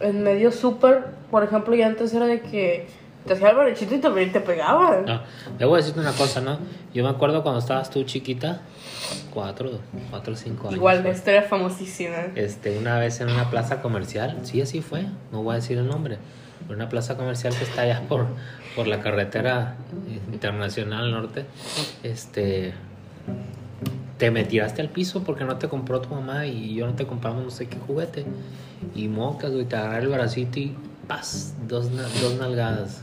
En 0.00 0.22
medio 0.22 0.50
súper. 0.52 1.04
Por 1.30 1.44
ejemplo, 1.44 1.74
ya 1.74 1.86
antes 1.86 2.12
era 2.12 2.26
de 2.26 2.40
que 2.40 2.88
te 3.26 3.34
hacía 3.34 3.50
el 3.50 3.56
berrinchito 3.56 3.94
y 3.94 3.98
te, 3.98 4.26
te 4.26 4.40
pegaba. 4.40 5.02
No, 5.06 5.20
debo 5.58 5.76
decirte 5.76 6.00
una 6.00 6.12
cosa, 6.12 6.40
¿no? 6.40 6.58
Yo 6.92 7.04
me 7.04 7.10
acuerdo 7.10 7.42
cuando 7.42 7.60
estabas 7.60 7.90
tú 7.90 8.02
chiquita, 8.04 8.62
cuatro, 9.32 9.80
cuatro 10.10 10.32
o 10.32 10.36
cinco 10.36 10.68
años. 10.68 10.76
Igual, 10.76 11.02
la 11.04 11.10
historia 11.10 11.42
famosísima. 11.42 12.16
Este, 12.34 12.78
una 12.78 12.98
vez 12.98 13.20
en 13.20 13.30
una 13.30 13.50
plaza 13.50 13.82
comercial, 13.82 14.38
sí, 14.42 14.60
así 14.60 14.80
fue, 14.80 15.04
no 15.32 15.42
voy 15.42 15.52
a 15.52 15.56
decir 15.56 15.78
el 15.78 15.86
nombre, 15.86 16.18
una 16.68 16.88
plaza 16.88 17.16
comercial 17.16 17.54
que 17.54 17.64
está 17.64 17.82
allá 17.82 18.02
por, 18.08 18.26
por 18.76 18.86
la 18.86 19.00
carretera 19.00 19.76
internacional 20.32 21.10
norte, 21.10 21.44
este, 22.02 22.74
te 24.18 24.30
me 24.30 24.44
tiraste 24.44 24.82
al 24.82 24.88
piso 24.88 25.24
porque 25.24 25.44
no 25.44 25.56
te 25.56 25.68
compró 25.68 26.00
tu 26.00 26.10
mamá 26.10 26.46
y 26.46 26.74
yo 26.74 26.86
no 26.86 26.94
te 26.94 27.06
compramos 27.06 27.42
no 27.42 27.50
sé 27.50 27.68
qué 27.68 27.78
juguete, 27.78 28.24
y 28.94 29.08
mocas, 29.08 29.50
güey, 29.50 29.64
te 29.64 29.76
agarré 29.76 30.04
el 30.04 30.08
bracito 30.08 30.58
y 30.58 30.76
paz, 31.06 31.54
dos, 31.66 31.90
dos 32.20 32.34
nalgadas, 32.38 33.02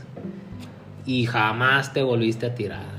y 1.04 1.26
jamás 1.26 1.92
te 1.92 2.02
volviste 2.02 2.46
a 2.46 2.54
tirar 2.54 2.97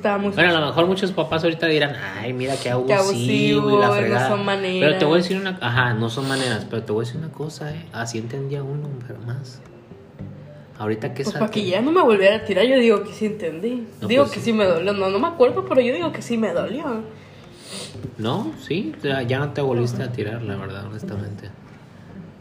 estaba 0.00 0.18
muy. 0.18 0.32
Bueno, 0.32 0.56
a 0.56 0.60
lo 0.60 0.66
mejor 0.66 0.86
muchos 0.86 1.12
papás 1.12 1.44
ahorita 1.44 1.66
dirán, 1.66 1.94
ay, 2.18 2.32
mira 2.32 2.54
qué 2.56 2.70
abusivo, 2.70 2.98
abusivo, 2.98 3.70
y 3.70 3.80
la 3.80 3.86
no 3.88 3.94
fregada. 3.94 4.28
son 4.28 4.44
maneras. 4.44 4.88
Pero 4.88 4.98
te 4.98 5.04
voy 5.04 5.14
a 5.14 5.22
decir 5.22 5.36
una, 5.36 5.58
ajá, 5.60 5.94
no 5.94 6.10
son 6.10 6.28
maneras, 6.28 6.66
pero 6.68 6.82
te 6.82 6.92
voy 6.92 7.04
a 7.04 7.06
decir 7.06 7.20
una 7.20 7.32
cosa, 7.32 7.74
eh, 7.74 7.84
así 7.92 8.18
entendía 8.18 8.62
uno, 8.62 8.88
pero 9.06 9.20
más. 9.20 9.60
Ahorita 10.78 11.12
que 11.12 11.24
Pues 11.24 11.36
para 11.36 11.50
que 11.50 11.66
ya 11.66 11.82
no 11.82 11.92
me 11.92 12.00
volviera 12.02 12.36
a 12.36 12.44
tirar, 12.44 12.64
yo 12.64 12.78
digo 12.78 13.04
que 13.04 13.12
sí 13.12 13.26
entendí. 13.26 13.86
No, 14.00 14.08
digo 14.08 14.22
pues 14.22 14.32
que 14.32 14.38
sí. 14.40 14.46
sí 14.46 14.52
me 14.54 14.64
dolió. 14.64 14.94
No, 14.94 15.10
no 15.10 15.18
me 15.18 15.28
acuerdo, 15.28 15.66
pero 15.68 15.82
yo 15.82 15.92
digo 15.92 16.10
que 16.10 16.22
sí 16.22 16.38
me 16.38 16.54
dolió. 16.54 17.02
No, 18.16 18.50
sí, 18.66 18.94
ya 19.26 19.38
no 19.38 19.50
te 19.50 19.60
volviste 19.60 20.02
a 20.02 20.10
tirar, 20.10 20.42
la 20.42 20.56
verdad, 20.56 20.86
honestamente. 20.86 21.50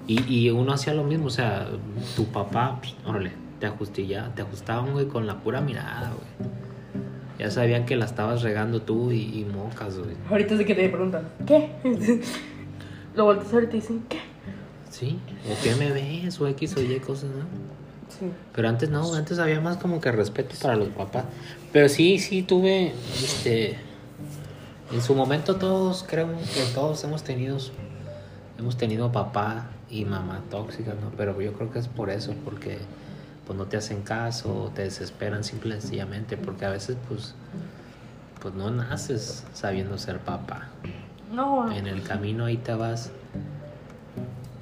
Y, 0.07 0.23
y 0.33 0.49
uno 0.51 0.71
hacía 0.71 0.93
lo 0.93 1.03
mismo, 1.03 1.27
o 1.27 1.29
sea, 1.29 1.67
tu 2.15 2.25
papá, 2.27 2.79
órale, 3.05 3.33
te 3.59 3.65
ajustilla, 3.67 4.31
te 4.33 4.41
ajustaban, 4.41 4.93
güey, 4.93 5.07
con 5.07 5.27
la 5.27 5.35
pura 5.35 5.59
mirada, 5.61 6.13
güey. 6.15 6.49
Ya 7.39 7.49
sabían 7.49 7.85
que 7.85 7.95
la 7.95 8.05
estabas 8.05 8.41
regando 8.41 8.81
tú 8.81 9.11
y, 9.11 9.39
y 9.39 9.45
mocas, 9.45 9.97
güey. 9.97 10.11
Ahorita 10.29 10.53
es 10.53 10.59
de 10.59 10.65
que 10.65 10.75
te 10.75 10.89
preguntan, 10.89 11.29
¿qué? 11.47 11.71
Lo 13.15 13.23
volteas 13.23 13.53
ahorita 13.53 13.77
y 13.77 13.79
dicen, 13.79 14.03
¿qué? 14.09 14.19
Sí, 14.89 15.17
o 15.49 15.63
qué 15.63 15.75
me 15.75 15.91
ves, 15.91 16.39
o 16.41 16.47
X 16.47 16.75
o 16.75 16.81
Y 16.81 16.99
cosas, 16.99 17.29
¿no? 17.29 17.45
Sí. 18.09 18.29
Pero 18.53 18.67
antes 18.67 18.89
no, 18.89 19.13
antes 19.13 19.39
había 19.39 19.61
más 19.61 19.77
como 19.77 20.01
que 20.01 20.11
respeto 20.11 20.55
para 20.61 20.75
los 20.75 20.89
papás. 20.89 21.23
Pero 21.71 21.87
sí, 21.87 22.19
sí 22.19 22.43
tuve, 22.43 22.91
este, 23.15 23.77
en 24.91 25.01
su 25.01 25.15
momento 25.15 25.55
todos, 25.55 26.03
creo 26.07 26.27
que 26.27 26.63
todos 26.73 27.03
hemos 27.05 27.23
tenido, 27.23 27.57
hemos 28.57 28.75
tenido 28.75 29.11
papá 29.11 29.69
y 29.89 30.03
mamá 30.03 30.43
tóxicas, 30.49 30.95
¿no? 30.95 31.11
Pero 31.15 31.39
yo 31.39 31.53
creo 31.53 31.71
que 31.71 31.79
es 31.79 31.87
por 31.87 32.09
eso, 32.09 32.33
porque 32.43 32.79
pues 33.49 33.57
no 33.57 33.65
te 33.65 33.77
hacen 33.77 34.03
caso, 34.03 34.65
o 34.65 34.69
te 34.69 34.83
desesperan 34.83 35.43
simple 35.43 35.75
y 35.75 35.81
sencillamente, 35.81 36.37
porque 36.37 36.65
a 36.65 36.69
veces 36.69 36.97
pues, 37.07 37.33
pues 38.43 38.53
no 38.53 38.69
naces 38.69 39.43
sabiendo 39.55 39.97
ser 39.97 40.19
papá. 40.19 40.67
No, 41.33 41.71
En 41.71 41.87
el 41.87 42.03
camino 42.03 42.45
ahí 42.45 42.57
te 42.57 42.75
vas, 42.75 43.09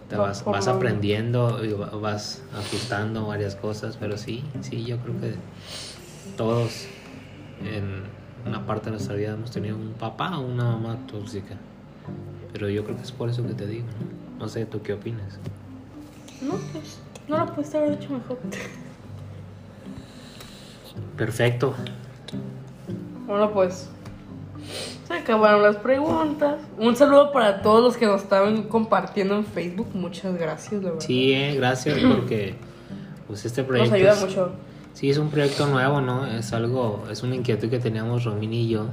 te 0.08 0.16
Va 0.16 0.28
vas, 0.28 0.46
vas 0.46 0.70
aprendiendo 0.70 1.66
y 1.66 1.74
va- 1.74 1.90
vas 1.90 2.42
ajustando 2.56 3.28
varias 3.28 3.58
cosas, 3.58 3.98
pero 3.98 4.18
sí, 4.18 4.46
sí, 4.62 4.86
yo 4.86 4.98
creo 5.00 5.20
que 5.20 5.36
todos 6.38 6.88
en 7.66 8.04
una 8.46 8.66
parte 8.66 8.86
de 8.86 8.92
nuestra 8.92 9.16
vida 9.18 9.34
hemos 9.34 9.52
tenido 9.52 9.76
un 9.76 9.96
papá 10.00 10.38
o 10.40 10.46
una 10.48 10.64
mamá 10.64 10.98
tóxica. 11.12 11.58
Pero 12.54 12.70
yo 12.70 12.86
creo 12.86 12.96
que 12.96 13.04
es 13.04 13.12
por 13.12 13.30
eso 13.30 13.46
que 13.46 13.54
te 13.54 13.68
digo, 13.68 13.88
¿no? 14.40 14.46
No 14.46 14.48
sé, 14.48 14.66
¿tú 14.66 14.82
qué 14.82 14.94
opinas? 14.94 15.40
no, 16.42 16.54
pues, 16.72 17.00
no 17.28 17.38
lo 17.38 17.54
pudiste 17.54 17.78
haber 17.78 17.94
hecho 17.94 18.10
mejor. 18.14 18.38
Perfecto. 21.16 21.74
Bueno, 23.26 23.52
pues, 23.52 23.90
se 25.08 25.14
acabaron 25.14 25.64
las 25.64 25.78
preguntas. 25.78 26.60
Un 26.78 26.96
saludo 26.96 27.32
para 27.32 27.62
todos 27.62 27.84
los 27.84 27.98
que 27.98 28.06
nos 28.06 28.22
estaban 28.24 28.64
compartiendo 28.64 29.36
en 29.36 29.46
Facebook. 29.46 29.88
Muchas 29.94 30.36
gracias, 30.38 30.82
verdad. 30.82 31.00
Sí, 31.00 31.34
eh, 31.34 31.56
gracias 31.56 32.00
porque 32.16 32.56
pues 33.28 33.44
este 33.46 33.62
Nos 33.62 33.68
proyecto 33.68 33.96
ayuda 33.96 34.14
es- 34.14 34.22
mucho. 34.22 34.52
Sí, 34.94 35.12
es 35.12 35.18
un 35.20 35.30
proyecto 35.30 35.68
nuevo, 35.68 36.02
¿no? 36.02 36.26
Es 36.26 36.54
algo, 36.54 37.04
es 37.12 37.22
una 37.22 37.36
inquietud 37.36 37.70
que 37.70 37.78
teníamos 37.78 38.24
Romina 38.24 38.56
y 38.56 38.70
yo. 38.70 38.88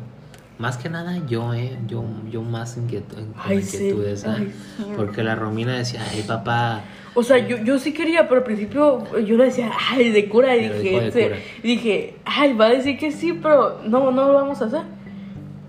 Más 0.59 0.77
que 0.77 0.89
nada 0.89 1.19
yo, 1.27 1.53
¿eh? 1.53 1.77
Yo, 1.89 2.05
yo 2.31 2.43
más 2.43 2.77
inquietud, 2.77 3.19
Ay, 3.37 3.63
sí. 3.63 3.77
inquietudes. 3.77 4.25
Ay, 4.25 4.53
sí. 4.77 4.85
Porque 4.97 5.23
la 5.23 5.35
Romina 5.35 5.77
decía, 5.77 6.01
ay, 6.13 6.23
papá, 6.23 6.85
O 7.15 7.23
sea, 7.25 7.39
yo, 7.39 7.59
yo 7.59 7.79
sí 7.79 7.93
quería, 7.93 8.29
pero 8.29 8.39
al 8.39 8.45
principio 8.45 9.05
yo 9.21 9.37
le 9.37 9.47
decía, 9.47 9.73
ay, 9.91 10.11
de 10.11 10.29
cura. 10.29 10.57
Y 10.57 10.69
dije, 10.69 11.07
este, 11.07 11.25
cura. 11.25 11.37
y 11.63 11.69
dije, 11.69 12.15
ay, 12.25 12.53
va 12.53 12.67
a 12.67 12.71
decir 12.71 12.99
que 12.99 13.11
sí, 13.11 13.33
pero 13.33 13.81
no, 13.85 14.11
no 14.13 14.29
lo 14.29 14.35
vamos 14.35 14.63
a 14.63 14.67
hacer. 14.67 14.83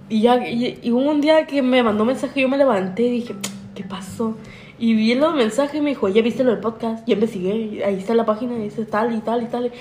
Y 0.08 0.22
ya, 0.22 0.48
y, 0.48 0.80
y 0.84 0.92
un 0.92 1.20
día 1.20 1.48
que 1.48 1.64
me 1.64 1.82
mandó 1.82 2.06
mensaje, 2.06 2.42
yo 2.42 2.48
me 2.48 2.58
levanté 2.58 3.04
y 3.04 3.12
dije, 3.12 3.36
¿qué 3.74 3.84
pasó? 3.84 4.38
Y 4.78 4.94
vi 4.94 5.16
los 5.16 5.34
mensajes 5.34 5.76
y 5.76 5.82
me 5.82 5.90
dijo, 5.90 6.10
¿ya 6.10 6.22
viste 6.22 6.44
lo 6.44 6.52
del 6.52 6.60
podcast? 6.60 7.08
Ya 7.08 7.14
investigué, 7.14 7.84
ahí 7.84 7.96
está 7.96 8.14
la 8.14 8.26
página, 8.26 8.56
dice 8.58 8.86
tal 8.86 9.16
y 9.16 9.20
tal 9.22 9.42
y 9.44 9.46
tal. 9.46 9.72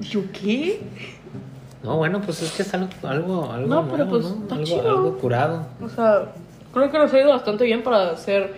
Y 0.00 0.04
yo, 0.04 0.22
¿qué? 0.32 0.80
No, 1.84 1.96
bueno, 1.98 2.20
pues 2.22 2.42
es 2.42 2.50
que 2.52 2.62
es 2.62 2.74
algo, 2.74 2.88
algo, 3.04 3.52
algo 3.52 3.68
No, 3.68 3.82
nuevo, 3.82 3.88
pero 3.96 4.08
pues, 4.08 4.24
¿no? 4.24 4.30
está 4.42 4.54
Algo, 4.54 4.66
chido. 4.66 4.90
algo 4.90 5.18
curado. 5.18 5.66
O 5.84 5.88
sea, 5.88 6.32
creo 6.72 6.90
que 6.90 6.98
nos 6.98 7.12
ha 7.12 7.20
ido 7.20 7.28
bastante 7.30 7.64
bien 7.64 7.82
para 7.84 8.10
hacer 8.10 8.54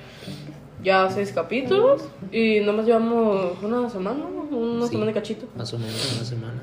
ya 0.82 1.10
seis 1.10 1.32
capítulos. 1.32 2.02
Y 2.32 2.60
nomás 2.60 2.86
llevamos 2.86 3.52
una 3.62 3.90
semana, 3.90 4.24
una 4.50 4.84
Sí. 4.86 4.92
semana 4.92 5.06
de 5.08 5.12
cachito. 5.14 5.46
Más 5.56 5.72
o 5.74 5.78
menos 5.78 6.14
una 6.16 6.24
semana. 6.24 6.60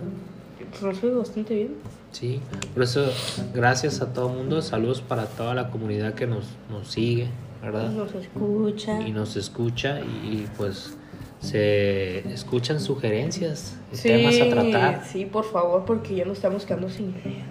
Pues 0.72 0.82
nos 0.82 1.04
ha 1.04 1.06
ido 1.06 1.20
bastante 1.20 1.54
bien. 1.54 1.76
Sí, 2.12 2.40
por 2.74 2.84
eso, 2.84 3.06
gracias 3.54 4.02
a 4.02 4.14
todo 4.14 4.30
el 4.30 4.38
mundo, 4.38 4.62
saludos 4.62 5.02
para 5.02 5.26
toda 5.26 5.54
la 5.56 5.70
comunidad 5.70 6.14
que 6.14 6.28
nos, 6.28 6.46
nos 6.72 6.88
sigue, 6.88 7.28
¿verdad? 7.62 7.90
Nos 7.90 8.14
escucha. 8.14 9.02
y 9.02 9.12
nos 9.12 9.36
escucha 9.36 10.00
y, 10.00 10.04
y, 10.04 10.48
pues 10.56 10.96
se 11.44 12.20
escuchan 12.34 12.80
sugerencias, 12.80 13.76
Sí, 13.92 14.08
temas 14.08 14.40
a 14.40 14.50
tratar. 14.50 15.04
sí, 15.06 15.26
por 15.26 15.44
favor, 15.46 15.84
porque 15.86 16.16
ya 16.16 16.26
nos 16.26 16.38
estamos 16.38 16.66
quedando 16.66 16.90
sin 16.90 17.10
ideas. 17.10 17.48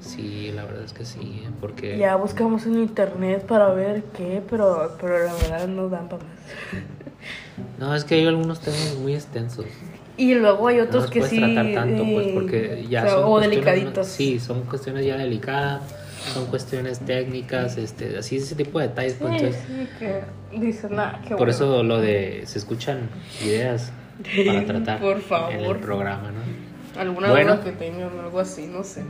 Sí, 0.00 0.52
la 0.54 0.64
verdad 0.64 0.84
es 0.84 0.92
que 0.92 1.04
sí, 1.04 1.42
¿eh? 1.44 1.50
porque 1.60 1.98
Ya 1.98 2.14
buscamos 2.16 2.66
en 2.66 2.74
internet 2.78 3.44
para 3.46 3.72
ver 3.74 4.04
qué, 4.16 4.40
pero, 4.48 4.96
pero 5.00 5.18
la 5.24 5.34
verdad 5.34 5.66
no 5.66 5.88
dan 5.88 6.08
para 6.08 6.22
más. 6.22 6.32
no 7.80 7.94
es 7.94 8.04
que 8.04 8.14
hay 8.14 8.26
algunos 8.26 8.60
temas 8.60 8.96
muy 9.00 9.14
extensos. 9.14 9.66
Y 10.16 10.34
luego 10.34 10.68
hay 10.68 10.76
No 10.76 10.84
otros 10.84 11.04
los 11.04 11.10
que 11.10 11.18
puedes 11.20 11.34
sí. 11.34 11.40
tratar 11.40 11.72
tanto, 11.74 12.04
pues, 12.04 12.26
eh, 12.28 12.30
porque 12.34 12.86
ya 12.88 13.00
o 13.00 13.06
sea, 13.06 13.14
son 13.14 13.24
o 13.24 13.40
delicaditos. 13.40 14.06
Sí, 14.06 14.38
son 14.38 14.62
cuestiones 14.62 15.04
ya 15.04 15.16
delicadas, 15.16 15.82
son 16.32 16.46
cuestiones 16.46 17.00
técnicas, 17.00 17.76
este, 17.76 18.18
así 18.18 18.36
ese 18.36 18.54
tipo 18.54 18.78
de 18.78 18.88
detalles. 18.88 19.14
pues, 19.14 19.32
Sí, 19.40 19.46
entonces, 19.46 19.64
sí, 19.68 19.88
que 19.98 20.58
dicen, 20.58 20.90
qué 21.22 21.28
por 21.30 21.38
bueno". 21.38 21.50
eso 21.52 21.82
lo 21.82 22.00
de 22.00 22.42
se 22.46 22.58
escuchan 22.58 23.08
ideas 23.44 23.92
para 24.46 24.64
tratar 24.66 25.00
Por 25.00 25.20
favor. 25.20 25.52
en 25.52 25.60
el 25.60 25.76
programa, 25.78 26.30
¿no? 26.30 27.00
Alguna 27.00 27.30
Bueno. 27.30 27.54
duda 27.56 27.64
que 27.64 27.72
tengan, 27.72 28.18
algo 28.18 28.38
así, 28.40 28.66
no 28.66 28.84
sé. 28.84 29.02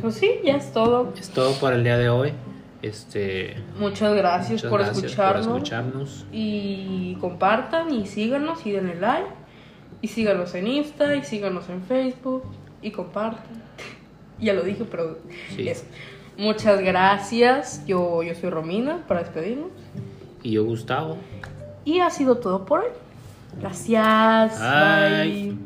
Pues 0.00 0.14
sí, 0.16 0.30
ya 0.44 0.56
es 0.56 0.72
todo. 0.72 1.12
Es 1.18 1.30
todo 1.30 1.52
por 1.60 1.72
el 1.72 1.84
día 1.84 1.96
de 1.96 2.08
hoy. 2.08 2.32
Este, 2.82 3.56
Muchas 3.78 4.14
gracias, 4.14 4.50
muchas 4.64 4.70
por, 4.70 4.80
gracias 4.80 5.04
escucharnos, 5.04 5.46
por 5.46 5.56
escucharnos. 5.56 6.26
Y 6.32 7.16
compartan 7.20 7.92
y 7.94 8.06
síganos 8.06 8.64
y 8.66 8.72
denle 8.72 8.96
like. 8.96 9.28
Y 10.02 10.08
síganos 10.08 10.54
en 10.54 10.66
Insta 10.66 11.14
y 11.16 11.24
síganos 11.24 11.68
en 11.70 11.82
Facebook. 11.82 12.42
Y 12.82 12.90
compartan. 12.90 13.44
ya 14.40 14.52
lo 14.52 14.62
dije, 14.62 14.84
pero 14.90 15.18
Sí. 15.54 15.68
eso. 15.68 15.84
Muchas 16.38 16.80
gracias. 16.80 17.84
Yo, 17.86 18.22
yo 18.22 18.34
soy 18.34 18.50
Romina 18.50 19.04
para 19.08 19.20
despedirnos. 19.20 19.70
Y 20.42 20.52
yo, 20.52 20.64
Gustavo. 20.64 21.16
Y 21.84 22.00
ha 22.00 22.10
sido 22.10 22.38
todo 22.38 22.64
por 22.64 22.80
hoy. 22.80 22.90
Gracias. 23.60 24.60
Bye. 24.60 25.50
Bye. 25.50 25.65